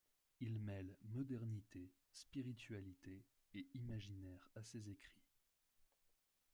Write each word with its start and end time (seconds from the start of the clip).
Il 0.39 0.57
mêle 0.59 0.97
modernité, 1.09 1.91
spiritualité 2.11 3.23
et 3.53 3.67
imaginaire 3.75 4.49
à 4.55 4.63
ses 4.63 4.89
écrits. 4.89 5.21